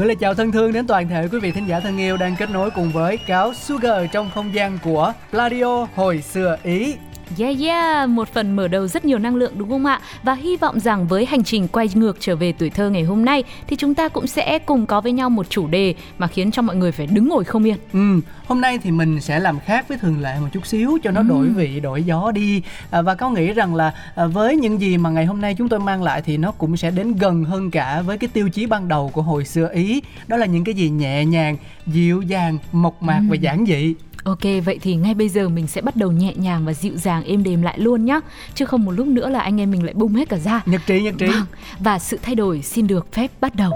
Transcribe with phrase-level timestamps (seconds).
[0.00, 2.36] Gửi lời chào thân thương đến toàn thể quý vị thính giả thân yêu đang
[2.38, 6.94] kết nối cùng với cáo Sugar trong không gian của Pladio hồi xưa Ý.
[7.40, 10.00] Yeah yeah, một phần mở đầu rất nhiều năng lượng đúng không ạ?
[10.22, 13.24] Và hy vọng rằng với hành trình quay ngược trở về tuổi thơ ngày hôm
[13.24, 16.50] nay thì chúng ta cũng sẽ cùng có với nhau một chủ đề mà khiến
[16.50, 17.76] cho mọi người phải đứng ngồi không yên.
[17.92, 21.10] Ừ, hôm nay thì mình sẽ làm khác với thường lệ một chút xíu cho
[21.10, 21.26] nó Ừ.
[21.28, 22.62] đổi vị, đổi gió đi.
[22.90, 25.68] À, và có nghĩ rằng là à, với những gì mà ngày hôm nay chúng
[25.68, 28.66] tôi mang lại thì nó cũng sẽ đến gần hơn cả với cái tiêu chí
[28.66, 30.02] ban đầu của hồi xưa Ý.
[30.26, 33.94] Đó là những cái gì nhẹ nhàng, dịu dàng, mộc mạc và giản dị.
[34.24, 37.22] Ok, vậy thì ngay bây giờ mình sẽ bắt đầu nhẹ nhàng và dịu dàng
[37.30, 38.20] êm đềm lại luôn nhá.
[38.54, 40.62] Chứ không một lúc nữa là anh em mình lại bung hết cả ra.
[40.66, 41.26] Nhật trí, nhật trí.
[41.26, 41.46] Vâng,
[41.78, 43.72] và sự thay đổi xin được phép bắt đầu.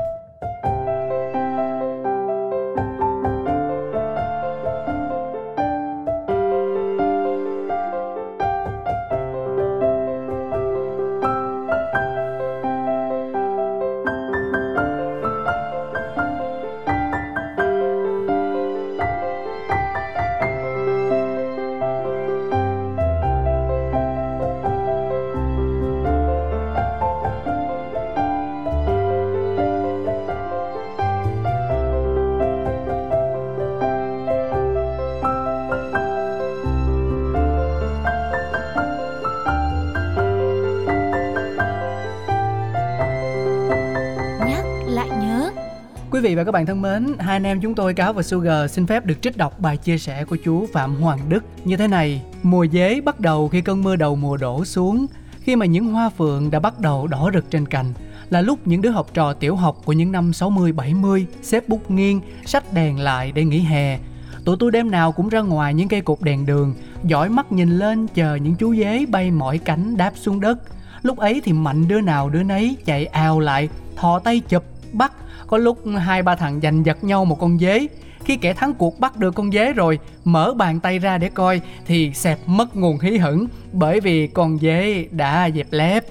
[46.14, 48.70] Quý vị và các bạn thân mến, hai anh em chúng tôi Cáo và Sugar
[48.70, 51.88] xin phép được trích đọc bài chia sẻ của chú Phạm Hoàng Đức như thế
[51.88, 52.22] này.
[52.42, 55.06] Mùa dế bắt đầu khi cơn mưa đầu mùa đổ xuống,
[55.40, 57.92] khi mà những hoa phượng đã bắt đầu đỏ rực trên cành,
[58.30, 62.20] là lúc những đứa học trò tiểu học của những năm 60-70 xếp bút nghiêng,
[62.47, 63.98] sách đèn lại để nghỉ hè.
[64.44, 66.74] Tụi tôi đêm nào cũng ra ngoài những cây cột đèn đường,
[67.04, 70.58] dõi mắt nhìn lên chờ những chú dế bay mỏi cánh đáp xuống đất.
[71.03, 75.12] Lúc ấy thì mạnh đứa nào đứa nấy chạy ào lại, thò tay chụp, bắt.
[75.47, 77.87] Có lúc hai ba thằng giành giật nhau một con dế.
[78.25, 81.60] Khi kẻ thắng cuộc bắt được con dế rồi, mở bàn tay ra để coi
[81.87, 86.04] thì xẹp mất nguồn hí hửng bởi vì con dế đã dẹp lép.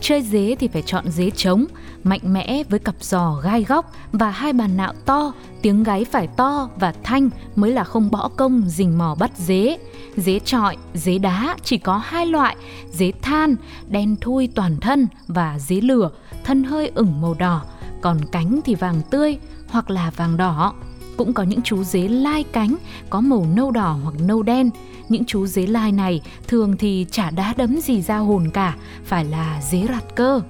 [0.00, 1.64] Chơi dế thì phải chọn dế trống,
[2.04, 5.32] mạnh mẽ với cặp giò gai góc và hai bàn nạo to,
[5.62, 9.78] tiếng gáy phải to và thanh mới là không bỏ công rình mò bắt dế.
[10.16, 12.56] Dế trọi, dế đá chỉ có hai loại,
[12.90, 13.56] dế than,
[13.88, 16.10] đen thui toàn thân và dế lửa,
[16.44, 17.62] thân hơi ửng màu đỏ,
[18.00, 19.38] còn cánh thì vàng tươi
[19.68, 20.74] hoặc là vàng đỏ.
[21.16, 22.76] Cũng có những chú dế lai cánh
[23.10, 24.70] có màu nâu đỏ hoặc nâu đen.
[25.08, 29.24] Những chú dế lai này thường thì chả đá đấm gì ra hồn cả, phải
[29.24, 30.40] là dế rặt cơ.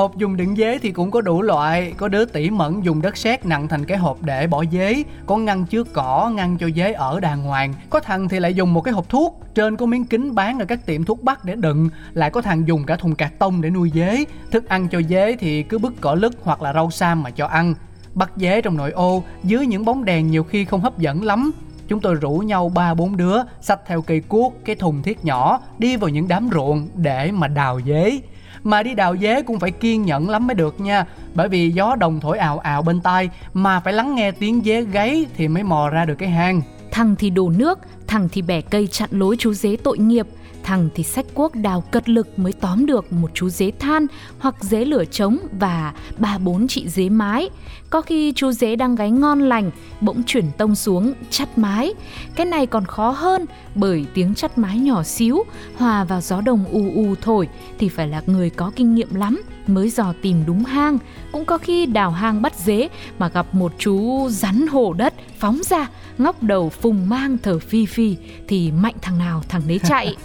[0.00, 1.92] Hộp dùng đựng dế thì cũng có đủ loại.
[1.96, 5.02] Có đứa tỉ mẫn dùng đất sét nặng thành cái hộp để bỏ dế.
[5.26, 7.74] Có ngăn chứa cỏ, ngăn cho dế ở đàng hoàng.
[7.90, 9.40] Có thằng thì lại dùng một cái hộp thuốc.
[9.54, 11.88] Trên có miếng kính bán ở các tiệm thuốc bắc để đựng.
[12.12, 14.24] Lại có thằng dùng cả thùng cạc tông để nuôi dế.
[14.50, 17.46] Thức ăn cho dế thì cứ bứt cỏ lứt hoặc là rau sam mà cho
[17.46, 17.74] ăn.
[18.14, 21.50] Bắt dế trong nội ô Dưới những bóng đèn nhiều khi không hấp dẫn lắm.
[21.88, 25.60] Chúng tôi rủ nhau ba bốn đứa Xách theo cây cuốc, cái thùng thiết nhỏ
[25.78, 28.18] Đi vào những đám ruộng để mà đào dế
[28.64, 31.06] mà đi đào dế cũng phải kiên nhẫn lắm mới được nha.
[31.34, 34.82] Bởi vì gió đồng thổi ào ào bên tai Mà phải lắng nghe tiếng dế
[34.82, 36.62] gáy thì mới mò ra được cái hang.
[36.90, 40.26] Thằng thì đổ nước, thằng thì bẻ cây chặn lối chú dế tội nghiệp,
[40.70, 44.06] thằng thì sách cuốc đào cật lực mới tóm được một chú dế than
[44.38, 47.50] hoặc dế lửa trống và ba bốn chị dế mái.
[47.90, 49.70] Có khi chú dế đang gáy ngon lành,
[50.00, 51.94] bỗng chuyển tông xuống chắt mái.
[52.34, 55.44] Cái này còn khó hơn bởi tiếng chắt mái nhỏ xíu,
[55.76, 57.48] hòa vào gió đồng u u thổi
[57.78, 60.98] thì phải là người có kinh nghiệm lắm mới dò tìm đúng hang.
[61.32, 62.88] Cũng có khi đào hang bắt dế
[63.18, 65.88] mà gặp một chú rắn hổ đất phóng ra,
[66.18, 68.16] ngóc đầu phùng mang thở phi phi
[68.48, 70.16] thì mạnh thằng nào thằng đấy chạy.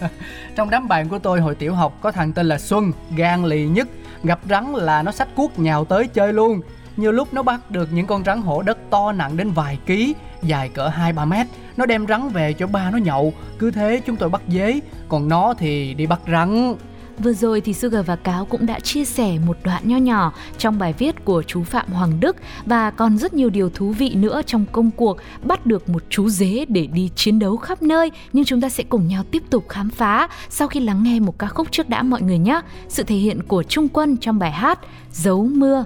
[0.56, 3.66] Trong đám bạn của tôi hồi tiểu học, có thằng tên là Xuân, Gan lì
[3.66, 3.88] nhất.
[4.22, 6.60] Gặp rắn là nó xách cuốc nhào tới chơi luôn.
[6.96, 10.14] Nhiều lúc nó bắt được những con rắn hổ đất to nặng đến vài ký,
[10.42, 11.46] Dài cỡ 2-3 mét.
[11.76, 14.80] Nó đem rắn về cho ba nó nhậu, Cứ thế chúng tôi bắt dế.
[15.08, 16.74] Còn nó thì đi bắt rắn.
[17.18, 20.78] Vừa rồi thì Sugar và Cáo cũng đã chia sẻ một đoạn nho nhỏ trong
[20.78, 22.36] bài viết của chú Phạm Hoàng Đức
[22.66, 26.28] và còn rất nhiều điều thú vị nữa trong công cuộc bắt được một chú
[26.28, 28.10] dế để đi chiến đấu khắp nơi.
[28.32, 31.38] Nhưng chúng ta sẽ cùng nhau tiếp tục khám phá sau khi lắng nghe một
[31.38, 32.60] ca khúc trước đã mọi người nhé.
[32.88, 34.78] Sự thể hiện của Trung Quân trong bài hát
[35.12, 35.84] Dấu Mưa.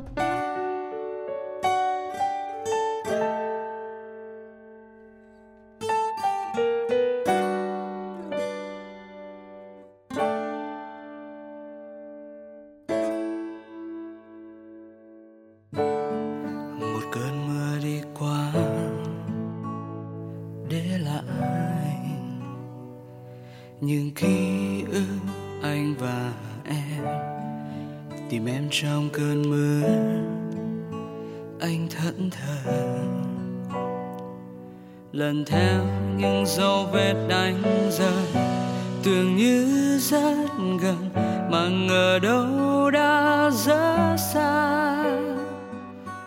[41.60, 45.04] Mà ngờ đâu đã rất xa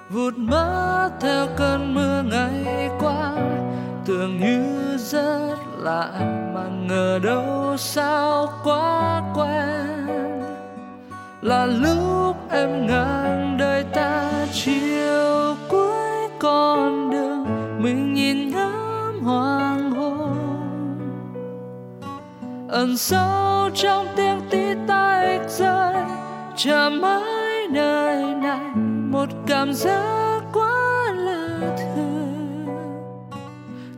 [0.09, 3.31] vụt mất theo cơn mưa ngày qua,
[4.05, 6.09] tưởng như rất lạ,
[6.53, 10.43] mà ngờ đâu sao quá quen
[11.41, 17.45] là lúc em ngang đời ta, chiều cuối con đường,
[17.83, 19.62] mình nhìn ngắm hoa.
[22.73, 25.95] Ẩn sâu trong tiếng tí tách rơi,
[26.55, 28.75] chờ mãi nơi này,
[29.09, 32.65] một cảm giác quá là thường.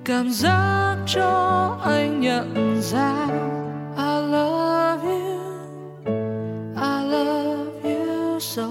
[0.05, 3.27] Cảm giác cho anh nhận ra,
[3.97, 5.39] I love you,
[6.75, 8.69] I love you so.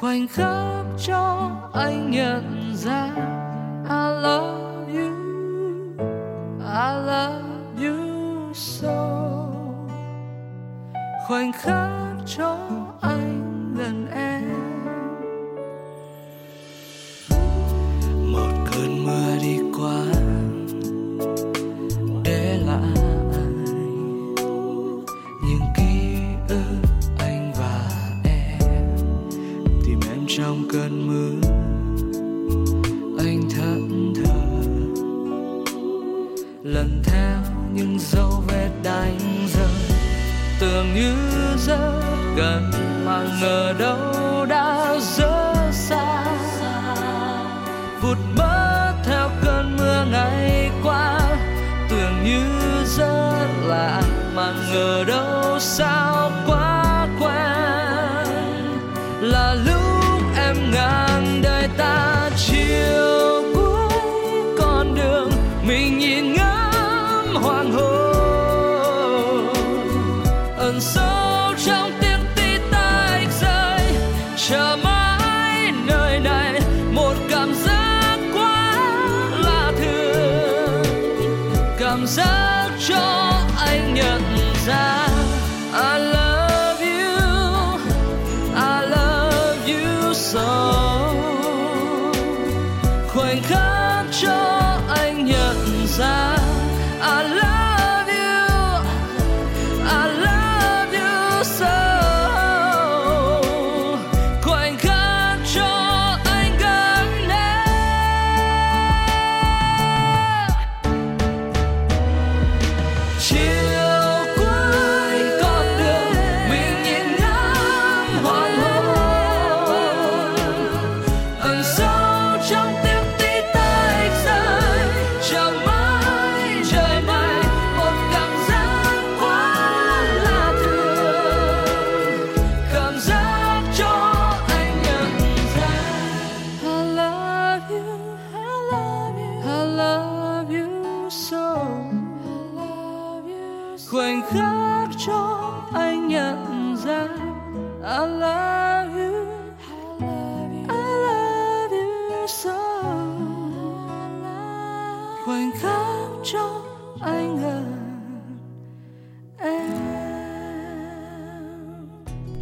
[0.00, 3.08] Khoảnh khắc cho anh nhận ra,
[3.88, 4.67] I love
[11.28, 11.88] khoảnh khắc
[12.26, 12.58] cho
[13.00, 13.17] anh.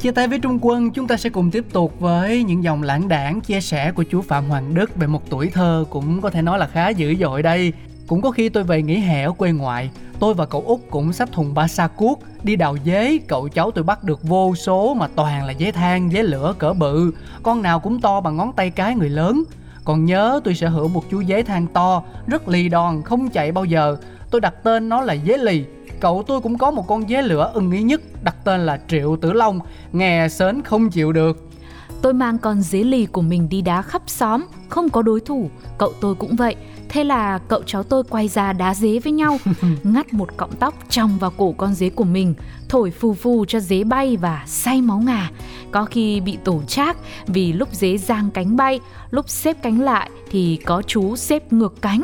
[0.06, 3.08] Chia tay với Trung Quân, chúng ta sẽ cùng tiếp tục với những dòng lãng
[3.08, 6.42] đảng chia sẻ của chú Phạm Hoàng Đức về một tuổi thơ cũng có thể
[6.42, 7.72] nói là khá dữ dội đây.
[8.06, 11.12] Cũng có khi tôi về nghỉ hè ở quê ngoại, tôi và cậu út cũng
[11.12, 14.94] sắp thùng ba sa cuốc, đi đào dế, cậu cháu tôi bắt được vô số
[14.94, 18.52] mà toàn là dế than, dế lửa cỡ bự, con nào cũng to bằng ngón
[18.52, 19.44] tay cái người lớn.
[19.84, 23.52] Còn nhớ tôi sở hữu một chú dế than to, rất lì đòn, không chạy
[23.52, 23.96] bao giờ.
[24.30, 25.64] Tôi đặt tên nó là dế lì.
[26.00, 29.16] Cậu tôi cũng có một con dế lửa ưng ý nhất, đặt tên là Triệu
[29.16, 29.60] Tử Long,
[29.92, 31.50] nghe sến không chịu được.
[32.02, 35.50] Tôi mang con dế lì của mình đi đá khắp xóm, không có đối thủ,
[35.78, 36.56] cậu tôi cũng vậy.
[36.88, 39.38] Thế là cậu cháu tôi quay ra đá dế với nhau,
[39.82, 42.34] ngắt một cọng tóc trong vào cổ con dế của mình,
[42.68, 45.30] thổi phù phù cho dế bay và say máu ngà.
[45.70, 50.10] Có khi bị tổ trác vì lúc dế giang cánh bay, lúc xếp cánh lại
[50.30, 52.02] thì có chú xếp ngược cánh.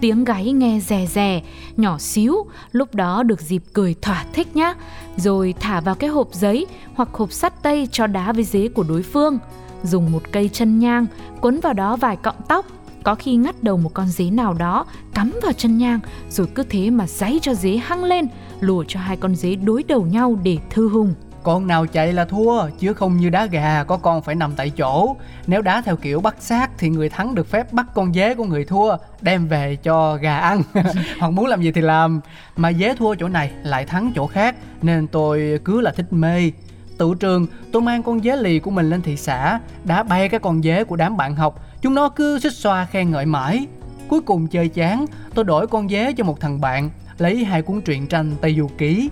[0.00, 1.42] Tiếng gáy nghe rè rè,
[1.76, 4.74] nhỏ xíu, lúc đó được dịp cười thỏa thích nhá.
[5.16, 8.84] Rồi thả vào cái hộp giấy hoặc hộp sắt tây cho đá với dế của
[8.88, 9.38] đối phương.
[9.82, 11.06] Dùng một cây chân nhang,
[11.40, 12.66] quấn vào đó vài cọng tóc,
[13.02, 16.00] có khi ngắt đầu một con dế nào đó cắm vào chân nhang
[16.30, 18.26] rồi cứ thế mà giấy cho dế hăng lên
[18.60, 21.14] lùa cho hai con dế đối đầu nhau để thư hùng
[21.48, 24.70] con nào chạy là thua, chứ không như đá gà, có con phải nằm tại
[24.70, 25.16] chỗ.
[25.46, 28.44] Nếu đá theo kiểu bắt xác thì người thắng được phép bắt con dế của
[28.44, 30.62] người thua, đem về cho gà ăn.
[31.20, 32.20] Hoặc muốn làm gì thì làm.
[32.56, 36.50] Mà dế thua chỗ này, lại thắng chỗ khác, nên tôi cứ là thích mê.
[36.98, 40.40] Tự trường, tôi mang con dế lì của mình lên thị xã, đá bay cái
[40.40, 41.64] con dế của đám bạn học.
[41.82, 43.66] Chúng nó cứ xích xoa khen ngợi mãi.
[44.08, 47.80] Cuối cùng chơi chán, tôi đổi con dế cho một thằng bạn, lấy hai cuốn
[47.80, 49.10] truyện tranh tây du ký.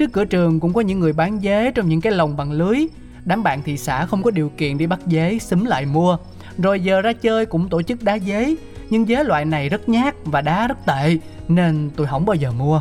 [0.00, 2.86] Trước cửa trường cũng có những người bán dế trong những cái lồng bằng lưới.
[3.24, 6.16] Đám bạn thị xã không có điều kiện đi bắt dế, xúm lại mua.
[6.58, 8.54] Rồi giờ ra chơi cũng tổ chức đá dế.
[8.90, 11.16] Nhưng dế loại này rất nhát và đá rất tệ,
[11.48, 12.80] nên tôi không bao giờ mua.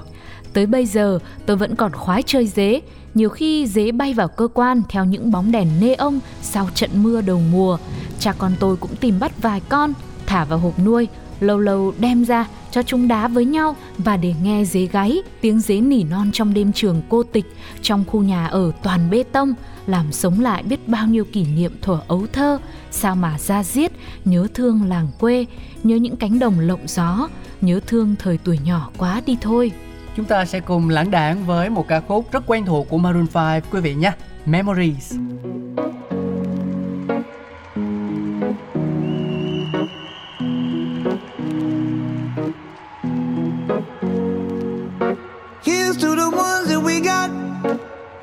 [0.53, 2.81] Tới bây giờ tôi vẫn còn khoái chơi dế
[3.13, 6.89] Nhiều khi dế bay vào cơ quan theo những bóng đèn nê ông sau trận
[6.93, 7.77] mưa đầu mùa
[8.19, 9.93] Cha con tôi cũng tìm bắt vài con,
[10.25, 11.07] thả vào hộp nuôi
[11.39, 15.59] Lâu lâu đem ra cho chúng đá với nhau và để nghe dế gáy, tiếng
[15.59, 17.45] dế nỉ non trong đêm trường cô tịch,
[17.81, 19.53] trong khu nhà ở toàn bê tông,
[19.87, 22.57] làm sống lại biết bao nhiêu kỷ niệm thuở ấu thơ,
[22.91, 23.91] sao mà ra giết,
[24.25, 25.45] nhớ thương làng quê,
[25.83, 27.29] nhớ những cánh đồng lộng gió,
[27.61, 29.71] nhớ thương thời tuổi nhỏ quá đi thôi.
[30.15, 33.27] Chúng ta sẽ cùng lãng đảng với một ca khúc rất quen thuộc của Maroon
[33.33, 34.11] 5 quý vị nhé.
[34.45, 35.15] Memories.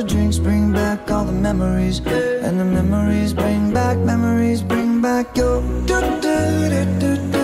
[0.00, 1.98] The drinks bring back all the memories.
[1.98, 5.60] And the memories bring back, memories bring back your.
[5.86, 7.39] Do, do, do, do, do,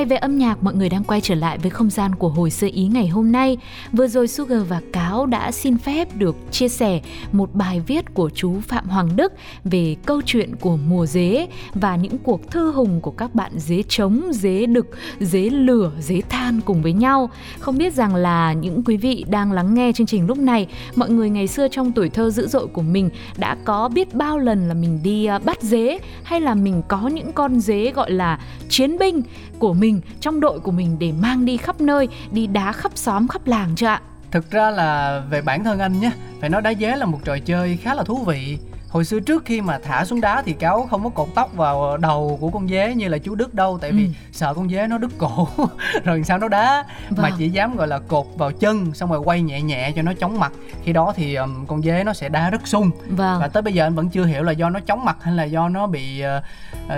[0.00, 2.50] tay về âm nhạc, mọi người đang quay trở lại với không gian của hồi
[2.50, 3.56] sơ ý ngày hôm nay.
[3.92, 7.00] Vừa rồi Sugar và Cáo đã xin phép được chia sẻ
[7.32, 9.32] một bài viết của chú Phạm Hoàng Đức
[9.64, 13.82] về câu chuyện của mùa dế và những cuộc thư hùng của các bạn dế
[13.88, 14.86] trống, dế đực,
[15.20, 17.30] dế lửa, dế than cùng với nhau.
[17.58, 20.66] Không biết rằng là những quý vị đang lắng nghe chương trình lúc này,
[20.96, 24.38] mọi người ngày xưa trong tuổi thơ dữ dội của mình đã có biết bao
[24.38, 28.10] lần là mình đi à, bắt dế hay là mình có những con dế gọi
[28.10, 29.22] là chiến binh
[29.58, 32.92] của mình mình, trong đội của mình để mang đi khắp nơi, đi đá khắp
[32.94, 34.00] xóm, khắp làng chưa ạ?
[34.30, 37.38] Thực ra là về bản thân anh nhé, phải nói đá dế là một trò
[37.38, 38.58] chơi khá là thú vị
[38.90, 41.96] hồi xưa trước khi mà thả xuống đá thì cáo không có cột tóc vào
[41.96, 44.10] đầu của con dế như là chú đức đâu tại vì Ừ.
[44.32, 45.48] sợ con dế nó đứt cổ.
[46.04, 47.32] Rồi sao nó đá mà Vâng.
[47.38, 50.38] chỉ dám gọi là cột vào chân xong rồi quay nhẹ nhẹ cho nó chóng
[50.40, 50.52] mặt.
[50.84, 52.90] Khi đó thì um, con dế nó sẽ đá rất sung.
[53.08, 53.40] Vâng.
[53.40, 55.44] Và tới bây giờ anh vẫn chưa hiểu là do nó chóng mặt hay là
[55.44, 56.42] do nó bị uh,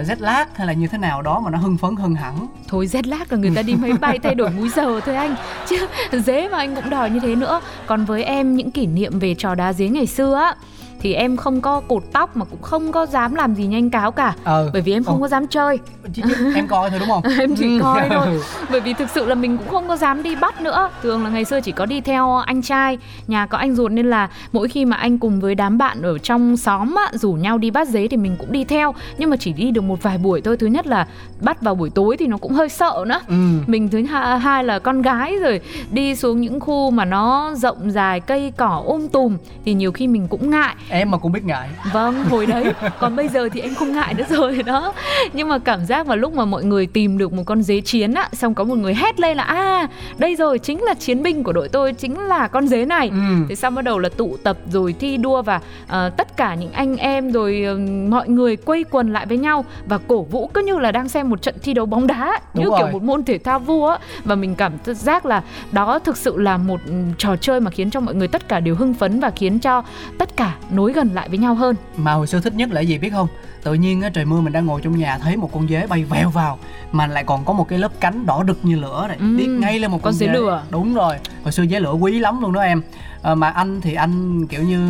[0.00, 2.46] uh, rét lát hay là như thế nào đó mà nó hưng phấn hơn hẳn.
[2.68, 5.34] Thôi rét lát là người ta đi máy bay thay đổi múi giờ thôi anh.
[5.68, 5.76] Chứ
[6.12, 7.60] dế mà anh cũng đòi như thế nữa.
[7.86, 10.54] Còn với em những kỷ niệm về trò đá dế ngày xưa á
[11.02, 14.12] thì em không có cột tóc mà cũng không có dám làm gì nhanh cáo
[14.12, 14.34] cả.
[14.44, 14.70] Ờ.
[14.72, 15.20] Bởi vì em không Ồ.
[15.20, 15.78] có dám chơi.
[16.14, 17.22] Chứ, chứ em coi thôi đúng không?
[17.38, 17.80] Em chỉ Ừ.
[17.82, 18.26] coi thôi.
[18.70, 20.90] Bởi vì thực sự là mình cũng không có dám đi bắt nữa.
[21.02, 22.98] Thường là ngày xưa chỉ có đi theo anh trai.
[23.26, 26.18] Nhà có anh ruột nên là mỗi khi mà anh cùng với đám bạn ở
[26.18, 28.94] trong xóm á, rủ nhau đi bắt dế thì mình cũng đi theo.
[29.18, 30.56] Nhưng mà chỉ đi được một vài buổi thôi.
[30.56, 31.06] Thứ nhất là
[31.40, 33.20] bắt vào buổi tối thì nó cũng hơi sợ nữa.
[33.28, 33.34] Ừ.
[33.66, 35.60] Mình thứ hai, hai là con gái rồi
[35.92, 40.06] đi xuống những khu mà nó rộng dài cây cỏ um tùm thì nhiều khi
[40.08, 41.68] mình cũng ngại em mà cũng biết ngại.
[41.92, 42.64] Vâng, hồi đấy.
[43.00, 44.92] Còn bây giờ thì em không ngại nữa rồi đó.
[45.32, 48.14] Nhưng mà cảm giác vào lúc mà mọi người tìm được một con dế chiến
[48.14, 49.86] á Xong có một người hét lên là À,
[50.18, 53.08] đây rồi, chính là chiến binh của đội tôi Chính là con dế này.
[53.08, 53.16] Ừ.
[53.48, 56.72] Thế xong bắt đầu là tụ tập rồi thi đua Và ờ, tất cả những
[56.72, 60.62] anh em rồi ờ, mọi người quây quần lại với nhau Và cổ vũ cứ
[60.62, 62.78] như là đang xem một trận thi đấu bóng đá Đúng Như rồi.
[62.78, 63.98] kiểu một môn thể thao vua á.
[64.24, 67.90] Và mình cảm giác là đó thực sự là một ừ, trò chơi mà khiến
[67.90, 69.82] cho mọi người tất cả đều hưng phấn Và khiến cho
[70.18, 71.76] tất cả nối gần lại với nhau hơn.
[71.96, 73.28] Mà hồi xưa thích nhất là gì biết không?
[73.62, 76.04] Tự nhiên á trời mưa mình đang ngồi trong nhà thấy một con dế bay
[76.04, 76.58] vèo vào
[76.92, 79.16] mà lại còn có một cái lớp cánh đỏ rực như lửa này.
[79.20, 80.62] Ừm, điếc ngay lên một con, con dế lửa.
[80.70, 82.82] đúng rồi hồi xưa dế lửa quý lắm luôn đó em.
[83.22, 84.88] À, mà anh thì anh kiểu như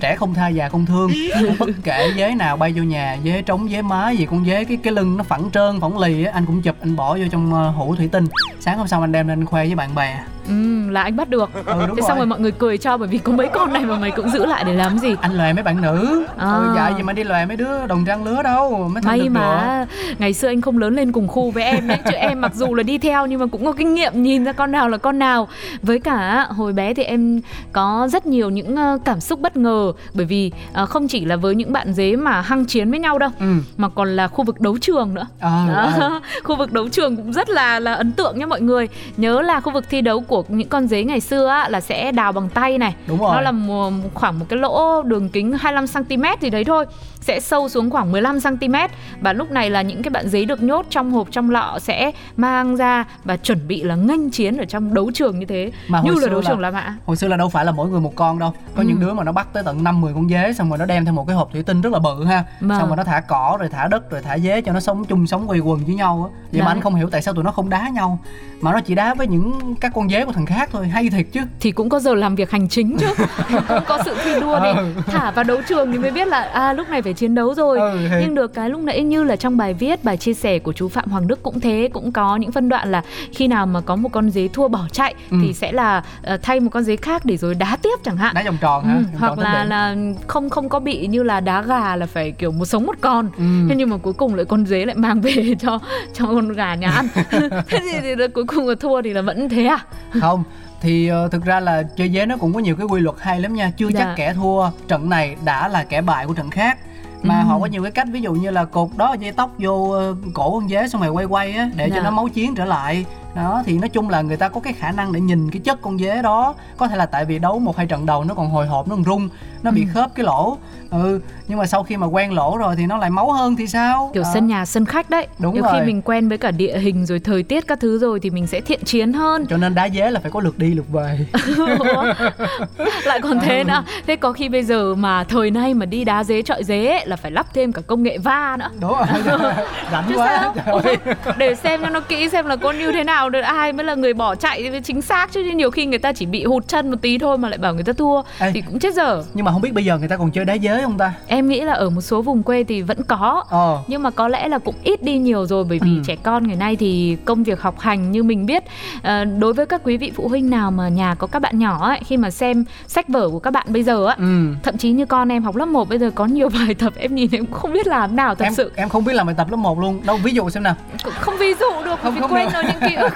[0.00, 1.10] trẻ không tha già không thương.
[1.58, 4.76] Bất kể dế nào bay vô nhà dế trống dế má gì con dế cái
[4.76, 7.54] cái lưng nó phẳng trơn phẳng lì á anh cũng chụp anh bỏ vô trong
[7.54, 8.26] ờ, hũ thủy tinh.
[8.60, 11.50] Sáng hôm sau anh đem lên khoe với bạn bè Ừ, là anh bắt được.
[11.66, 13.98] Ừ Thế xong rồi mọi người cười cho bởi vì có mấy con này mà
[13.98, 15.14] mày cũng giữ lại để làm gì?
[15.20, 16.24] Anh lòe mấy bạn nữ.
[16.38, 16.46] À.
[16.46, 19.28] ừ, dạ gì mà đi lòe mấy đứa đồng trăng lứa đâu mới May được
[19.30, 19.86] mà.
[20.18, 22.74] ngày xưa anh không lớn lên cùng khu với em đấy Chứ em mặc dù
[22.74, 25.18] là đi theo nhưng mà cũng có kinh nghiệm nhìn ra con nào là con
[25.18, 25.48] nào.
[25.82, 27.40] Với cả hồi bé thì em
[27.72, 31.36] có rất nhiều những ờ, cảm xúc bất ngờ Bởi vì ờ, không chỉ là
[31.36, 33.46] với những bạn dế mà hăng chiến với nhau đâu ừ.
[33.76, 35.26] Mà còn là khu vực đấu trường nữa.
[35.40, 36.10] À, à.
[36.44, 38.88] Khu vực đấu trường cũng rất là là ấn tượng nha mọi người.
[39.16, 42.12] Nhớ là khu vực thi đấu của những con dế ngày xưa á, là sẽ
[42.12, 42.94] đào bằng tay này.
[43.06, 43.30] Đúng rồi.
[43.34, 46.86] nó là một, khoảng một cái lỗ đường kính 25 cm gì đấy thôi.
[47.20, 48.74] Sẽ sâu xuống khoảng 15 cm
[49.20, 52.10] và lúc này là những cái bạn dế được nhốt trong hộp trong lọ sẽ
[52.36, 55.70] mang ra và chuẩn bị là nghênh chiến ở trong đấu trường như thế.
[55.88, 56.94] Mà như là đấu là- trường La Mã.
[57.06, 58.50] hồi xưa là đâu phải là mỗi người một con đâu.
[58.76, 58.88] Có Ừ.
[58.88, 61.04] những đứa mà nó bắt tới tận năm 10 con dế xong rồi nó đem
[61.04, 62.44] theo một cái hộp thủy tinh rất là bự ha.
[62.60, 62.78] Vâng.
[62.78, 65.26] xong rồi nó thả cỏ rồi thả đất rồi thả dế cho nó sống chung
[65.26, 66.40] sống quây quần với nhau á.
[66.52, 66.74] Vậy mà Đấy.
[66.74, 68.18] anh không hiểu tại sao tụi nó không đá nhau.
[68.60, 71.26] Mà nó chỉ đá với những các con dế của thằng khác thôi hay thiệt
[71.32, 71.40] chứ.
[71.60, 73.06] Thì cũng có giờ làm việc hành chính chứ.
[73.68, 74.84] Cũng có sự thi đua để Ừ.
[75.06, 77.78] thả vào đấu trường thì mới biết là à lúc này phải chiến đấu rồi.
[77.80, 80.72] Ừ, nhưng được cái lúc nãy như là trong bài viết bài chia sẻ của
[80.72, 83.80] chú Phạm Hoàng Đức cũng thế cũng có những phân đoạn là khi nào mà
[83.80, 85.36] có một con dế thua bỏ chạy Ừ.
[85.42, 88.34] thì sẽ là ờ, thay một con dế khác để rồi đá tiếp chẳng hạn.
[88.34, 89.94] Đá vòng tròn Ừ, vòng hoặc tròn là là
[90.26, 93.28] không không có bị như là đá gà là phải kiểu một sống một con.
[93.38, 93.44] Ừ.
[93.68, 95.78] thế nhưng mà cuối cùng lại con dế lại mang về cho
[96.14, 97.08] cho con gà nhà ăn.
[97.68, 99.78] Thế thì, thì cuối cùng là thua thì là vẫn thế à
[100.20, 100.44] không
[100.80, 103.40] thì uh, thực ra là chơi dế nó cũng có nhiều cái quy luật hay
[103.40, 104.00] lắm nha chưa Dạ.
[104.00, 106.78] chắc kẻ thua trận này đã là kẻ bại của trận khác
[107.22, 107.44] mà Ừ.
[107.46, 110.14] họ có nhiều cái cách ví dụ như là cột đó dây tóc vô ờ,
[110.34, 111.96] cổ con dế xong rồi quay quay á để Dạ.
[111.96, 114.72] cho nó máu chiến trở lại đó thì nói chung là người ta có cái
[114.72, 116.54] khả năng để nhìn cái chất con dế đó.
[116.76, 118.94] Có thể là tại vì đấu một hai trận đầu nó còn hồi hộp nó
[118.94, 119.28] còn rung
[119.62, 119.88] nó bị Ừ.
[119.94, 120.56] khớp cái lỗ.
[120.90, 123.66] Ừ nhưng mà sau khi mà quen lỗ rồi thì nó lại máu hơn thì
[123.66, 124.10] sao?
[124.14, 124.30] Kiểu Đó.
[124.34, 125.26] sân nhà sân khách đấy.
[125.38, 125.86] Đúng nhiều khi rồi.
[125.86, 128.60] mình quen với cả địa hình rồi thời tiết các thứ rồi thì mình sẽ
[128.60, 129.46] thiện chiến hơn.
[129.46, 131.18] Cho nên đá dế là phải có lượt đi lượt về.
[133.04, 133.64] Lại còn thế Ừ.
[133.64, 133.84] nữa.
[134.06, 137.06] Thế có khi bây giờ mà thời nay mà đi đá dế trọi dế ấy,
[137.06, 138.68] là phải lắp thêm cả công nghệ va nữa.
[138.80, 139.06] Đúng rồi.
[139.92, 140.52] Rảnh chứ quá.
[140.64, 140.78] sao?
[140.84, 140.96] Ơi.
[141.36, 143.94] để xem cho nó kỹ xem là con như thế nào được ai mới là
[143.94, 145.32] người bỏ chạy chính xác.
[145.32, 147.74] Chứ nhiều khi người ta chỉ bị hụt chân một tí thôi mà lại bảo
[147.74, 148.50] người ta thua Ê.
[148.54, 149.22] thì cũng chết dở.
[149.34, 151.12] nhưng mà không biết bây giờ người ta còn chơi đá dế không ta?
[151.26, 153.44] Em nghĩ là ở một số vùng quê thì vẫn có.
[153.50, 153.78] Ờ.
[153.86, 156.02] Nhưng mà có lẽ là cũng ít đi nhiều rồi bởi vì Ừ.
[156.06, 158.64] trẻ con ngày nay thì công việc học hành như mình biết.
[159.02, 161.88] Ờ, đối với các quý vị phụ huynh nào mà nhà có các bạn nhỏ
[161.88, 164.46] ấy khi mà xem sách vở của các bạn bây giờ á ừ.
[164.62, 167.14] thậm chí như con em học lớp 1 bây giờ có nhiều bài tập em
[167.14, 168.72] nhìn em cũng không biết làm nào thật em sự.
[168.76, 170.00] em không biết làm bài tập lớp 1 luôn.
[170.06, 170.74] Đâu ví dụ xem nào.
[171.20, 172.52] Không ví dụ được Không, vì không quên được.
[172.54, 173.12] rồi những ký ức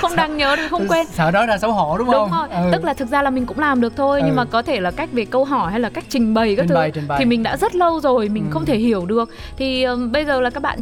[0.00, 2.48] không đáng nhớ thì không quên sợ nói ra xấu hổ đúng không đúng rồi
[2.64, 2.68] Ừ.
[2.72, 4.36] tức là thực ra là mình cũng làm được thôi nhưng Ừ.
[4.36, 6.68] mà có thể là cách về câu hỏi hay là cách trình bày các Trình
[6.68, 7.18] thứ bày, trình bày.
[7.18, 8.50] thì mình đã rất lâu rồi mình Ừ.
[8.52, 10.78] không thể hiểu được thì ừm, bây giờ là các bạn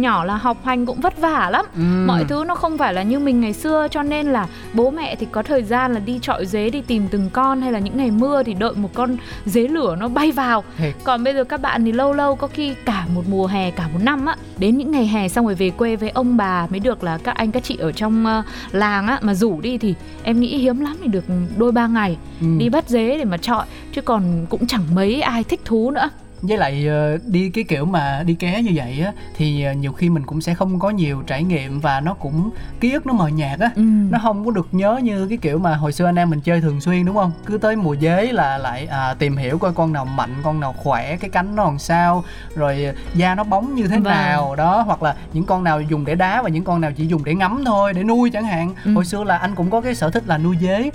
[0.00, 1.80] nhỏ là học hành cũng vất vả lắm Ừ.
[2.06, 5.16] mọi thứ nó không phải là như mình ngày xưa cho nên là bố mẹ
[5.16, 7.96] thì có thời gian là đi trọi dế đi tìm từng con hay là những
[7.96, 10.94] ngày mưa thì đợi một con dế lửa nó bay vào Thiệt.
[11.04, 13.88] còn bây giờ các bạn thì lâu lâu có khi cả một mùa hè cả
[13.92, 16.80] một năm á đến những ngày hè xong rồi về quê với ông bà mới
[16.80, 19.94] được là các anh các chị ở trong ờ, làng á mà rủ đi thì
[20.22, 21.24] em nghĩ hiếm lắm thì được
[21.56, 22.46] đôi ba ngày Ừ.
[22.58, 26.08] đi bắt dế để mà trọi chứ còn cũng chẳng mấy ai thích thú nữa
[26.48, 29.92] với lại ờ, đi cái kiểu mà đi ké như vậy á thì ờ, nhiều
[29.92, 33.12] khi mình cũng sẽ không có nhiều trải nghiệm và nó cũng ký ức nó
[33.12, 33.82] mờ nhạt á ừ.
[34.10, 36.60] nó không có được nhớ như cái kiểu mà hồi xưa anh em mình chơi
[36.60, 39.92] thường xuyên đúng không cứ tới mùa dế là lại à, tìm hiểu coi con
[39.92, 43.82] nào mạnh con nào khỏe cái cánh nó làm sao rồi da nó bóng như
[43.88, 44.02] thế Vâng.
[44.04, 47.06] nào đó hoặc là những con nào dùng để đá và những con nào chỉ
[47.06, 48.92] dùng để ngắm thôi để nuôi chẳng hạn Ừ.
[48.94, 50.90] hồi xưa là anh cũng có cái sở thích là nuôi dế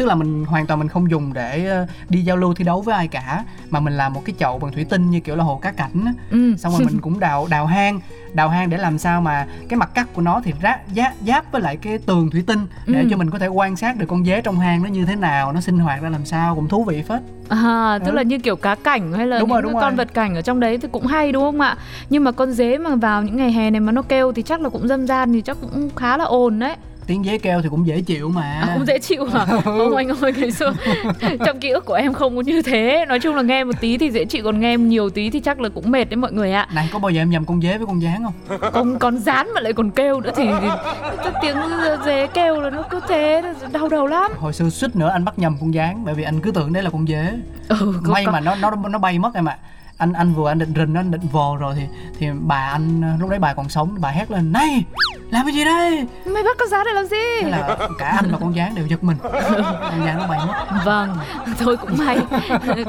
[0.00, 2.80] tức là mình hoàn toàn mình không dùng để ờ, đi giao lưu thi đấu
[2.80, 5.44] với ai cả mà mình làm một cái chậu bằng thủy tinh như kiểu là
[5.44, 6.56] hồ cá cảnh á Ừ.
[6.56, 8.00] xong rồi mình cũng đào đào hang
[8.34, 11.52] đào hang để làm sao mà cái mặt cắt của nó thì ráp giáp giáp
[11.52, 13.06] với lại cái tường thủy tinh để Ừ.
[13.10, 15.52] cho mình có thể quan sát được con dế trong hang nó như thế nào
[15.52, 18.14] nó sinh hoạt ra làm sao cũng thú vị phết À, tức Ừ.
[18.16, 19.92] là như kiểu cá cảnh hay là Đúng những rồi, đúng con rồi.
[19.96, 21.76] vật cảnh ở trong đấy thì cũng hay đúng không ạ?
[22.10, 24.60] Nhưng mà con dế mà vào những ngày hè này mà nó kêu thì chắc
[24.60, 26.76] là cũng dâm gian thì chắc cũng khá là ồn đấy.
[27.10, 29.46] Tiếng dế kêu thì cũng dễ chịu mà À, cũng dễ chịu hả?
[29.64, 30.72] Ông anh ơi ngày xưa
[31.46, 33.04] trong ký ức của em không có như thế.
[33.08, 35.60] Nói chung là nghe một tí thì dễ chịu còn nghe nhiều tí thì chắc
[35.60, 36.68] là cũng mệt đấy mọi người ạ.
[36.74, 39.46] này có bao giờ em nhầm con dế với con gián không Con con rán
[39.54, 40.44] mà lại còn kêu nữa thì,
[41.24, 41.56] cái tiếng
[42.06, 43.42] dế kêu là nó cứ thế
[43.72, 44.30] đau đầu lắm.
[44.38, 46.82] hồi xưa suýt nữa anh bắt nhầm con gián bởi vì anh cứ tưởng đấy
[46.82, 47.32] là con dế
[47.68, 49.56] Ừ, may có- mà nó nó nó bay mất em ạ
[49.98, 51.82] anh anh vừa anh định rình anh định vồ rồi thì
[52.18, 54.84] thì bà anh lúc đấy bà còn sống bà hét lên này
[55.30, 57.16] làm cái gì đây Mày bắt con rán để làm gì?
[57.42, 60.54] thế là cả anh và con gián đều giật mình con gián nó bay mất
[60.84, 61.16] Vâng,
[61.58, 62.18] thôi cũng may.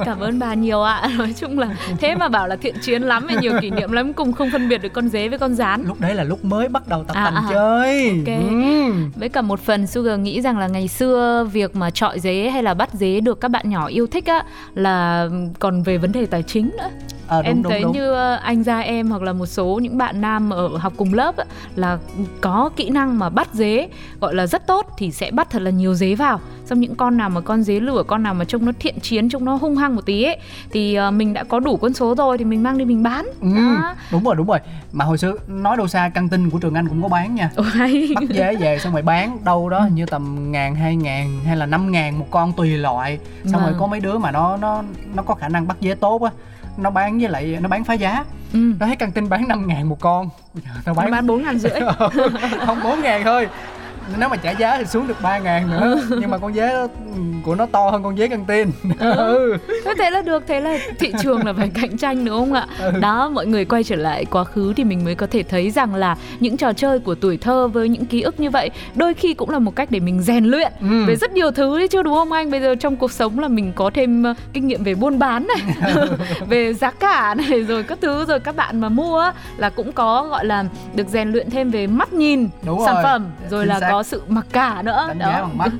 [0.05, 1.09] Cảm ơn bà nhiều ạ.
[1.17, 1.67] Nói chung là
[1.99, 4.69] thế mà bảo là thiện chiến lắm và nhiều kỷ niệm lắm cùng không phân
[4.69, 5.83] biệt được con dế với con rán.
[5.87, 7.43] lúc đấy là lúc mới bắt đầu tập À, tành à.
[7.49, 8.39] chơi Ok.
[8.49, 8.93] Ừ.
[9.15, 12.63] Với cả một phần Sugar nghĩ rằng là ngày xưa việc mà trọi dế hay
[12.63, 14.43] là bắt dế được các bạn nhỏ yêu thích á
[14.75, 15.27] là
[15.59, 16.89] còn về vấn đề tài chính nữa.
[17.27, 17.91] Ờ, đúng, em đúng, thấy đúng.
[17.91, 21.13] như ờ, anh gia em hoặc là một số những bạn nam ở học cùng
[21.13, 21.97] lớp á, là
[22.41, 23.87] có kỹ năng mà bắt dế
[24.21, 26.39] gọi là rất tốt thì sẽ bắt thật là nhiều dế vào.
[26.65, 29.29] Xong những con nào mà con dế lửa con nào mà trông nó thiện chiến
[29.29, 30.37] trông nó hung hăng một tí ấy
[30.71, 33.25] thì ờ, mình đã có đủ quân số rồi thì mình mang đi mình bán.
[33.41, 33.95] Ừ, Đó.
[34.11, 34.59] đúng rồi đúng rồi.
[34.91, 37.49] Mà hồi xưa nói đâu xa căng tin của trường anh cũng có bán nha.
[38.15, 41.57] Bắt dế về xong rồi bán đâu đó hình như tầm ngàn hai ngàn hay
[41.57, 43.19] là năm ngàn một con tùy loại.
[43.45, 43.79] Xong rồi Vâng.
[43.79, 44.83] có mấy đứa mà nó nó
[45.15, 46.31] nó có khả năng bắt dế tốt á
[46.77, 48.23] nó bán với lại nó bán phá giá.
[48.53, 48.73] Ừ.
[48.79, 50.29] nó thấy căng tin bán 5 ngàn một con.
[50.85, 51.71] Nó bán bán bốn ngàn rưỡi.
[52.65, 53.47] Không 4 ngàn thôi
[54.19, 56.87] nếu mà trả giá thì xuống được 3 ngàn nữa nhưng mà con dế đó,
[57.45, 59.57] của nó to hơn con dế căng tin ừ.
[59.85, 62.67] Thế thế là được, thế là thị trường là phải cạnh tranh đúng không ạ?
[62.79, 62.91] Ừ.
[62.99, 65.95] Đó, mọi người quay trở lại quá khứ thì mình mới có thể thấy rằng
[65.95, 69.33] là những trò chơi của tuổi thơ với những ký ức như vậy đôi khi
[69.33, 71.05] cũng là một cách để mình rèn luyện Ừ.
[71.07, 72.51] về rất nhiều thứ đấy chứ đúng không anh?
[72.51, 75.47] Bây giờ trong cuộc sống là mình có thêm ờ, kinh nghiệm về buôn bán
[75.47, 75.75] này,
[76.49, 80.27] về giá cả này rồi các thứ rồi các bạn mà mua là cũng có
[80.29, 83.03] gọi là được rèn luyện thêm về mắt nhìn Đúng sản rồi.
[83.03, 83.89] phẩm rồi Chính là xác.
[84.01, 85.05] Có sự mặc cả nữa.
[85.07, 85.25] đánh Đó.
[85.25, 85.71] giá bằng mắt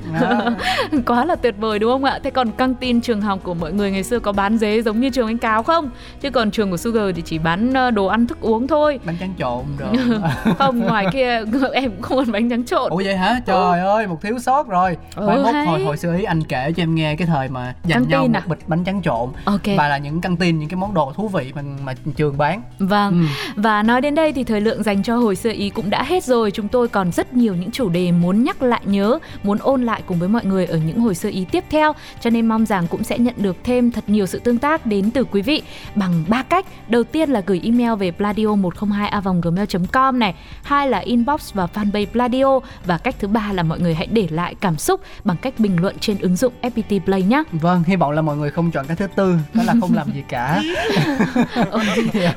[1.06, 2.18] quá là tuyệt vời đúng không ạ?
[2.22, 5.00] Thế còn căng tin trường học của mọi người ngày xưa có bán dế giống
[5.00, 5.90] như trường anh Cáo không?
[6.20, 8.98] Chứ còn trường của Sugar thì chỉ bán ờ, đồ ăn thức uống thôi.
[9.04, 10.18] bánh tráng trộn rồi
[10.58, 11.40] không ngoài kia
[11.72, 12.90] em cũng không ăn bánh trắng trộn.
[12.90, 16.24] ủa vậy hả trời ơi một thiếu sót rồi Ừ, mốt hồi hồi xưa ý
[16.24, 18.42] anh kể cho em nghe cái thời mà dành nhau một à?
[18.46, 19.60] bịch bánh tráng trộn Ok.
[19.76, 22.62] và là những căng tin những cái món đồ thú vị mà mà trường bán
[22.78, 23.26] Vâng, Ừ.
[23.62, 26.24] và nói đến đây thì thời lượng dành cho hồi xưa ý cũng đã hết
[26.24, 26.50] rồi.
[26.50, 30.02] Chúng tôi còn rất nhiều những chủ đề muốn nhắc lại nhớ, muốn ôn lại
[30.06, 31.92] cùng với mọi người ở những hồi xưa ý tiếp theo.
[32.20, 35.10] Cho nên mong rằng cũng sẽ nhận được thêm thật nhiều sự tương tác đến
[35.10, 35.62] từ quý vị
[35.94, 36.66] bằng ba cách.
[36.88, 39.12] Đầu tiên là gửi email về pladio 102
[39.42, 43.80] gmail com này, hai là inbox và fanpage Pladio và cách thứ ba là mọi
[43.80, 47.22] người hãy để lại cảm xúc bằng cách bình luận trên ứng dụng FPT Play
[47.22, 47.42] nhé.
[47.52, 50.06] vâng hy vọng là mọi người không chọn cái thứ tư đó là không làm
[50.14, 50.62] gì cả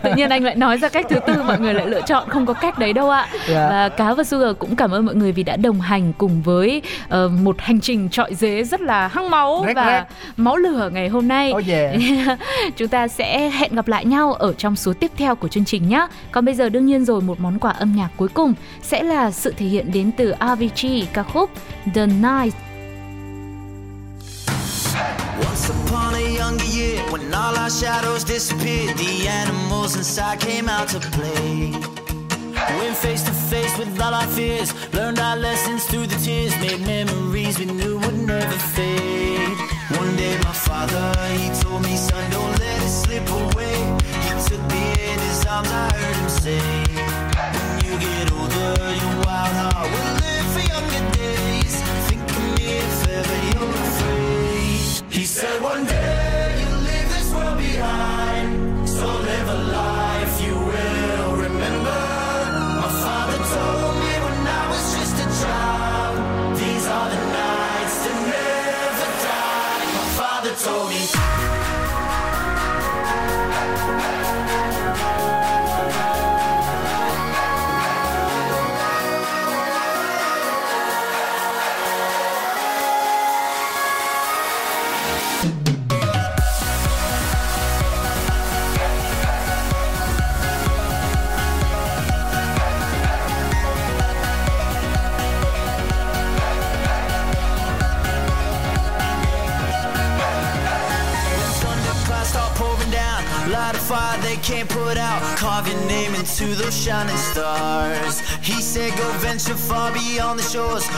[0.04, 2.46] Tự nhiên anh lại nói ra cách thứ tư mọi người lại lựa chọn không
[2.46, 3.28] có cách đấy đâu ạ.
[3.50, 3.70] Dạ.
[3.70, 6.82] Và cá và Sugar cũng cảm ơn mọi người vì đã đồng hành cùng với
[7.10, 10.06] ờ, một hành trình trọi dế rất là hăng máu Rét và rét.
[10.38, 11.54] máu lửa ngày hôm nay.
[11.58, 11.96] oh yeah
[12.78, 15.90] Chúng ta sẽ hẹn gặp lại nhau ở trong số tiếp theo của chương trình
[15.90, 16.08] nhé.
[16.32, 19.32] Còn bây giờ đương nhiên rồi một món quà âm nhạc cuối cùng sẽ là
[19.32, 21.50] sự thể hiện đến từ Avicii ca khúc
[21.96, 22.54] The Night
[25.38, 30.88] Once upon a younger year, when all our shadows disappeared, the animals inside came out
[30.94, 31.95] to play.
[32.70, 34.74] Went face to face with all our fears.
[34.94, 36.54] Learned our lessons through the tears.
[36.58, 39.58] Made memories we knew would never fade.
[39.98, 41.06] One day my father,
[41.38, 43.78] he told me, son, don't let it slip away.
[44.26, 46.60] He took me in his arms, I heard him say,
[47.56, 50.15] When you get older, your wild heart will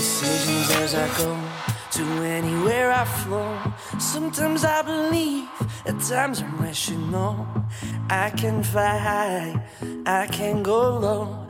[0.00, 1.36] decisions as I go
[1.92, 3.58] to anywhere I flow.
[3.98, 5.48] Sometimes I believe,
[5.84, 7.46] at times I'm rational.
[8.08, 9.62] I can fly high,
[10.06, 11.49] I can go low.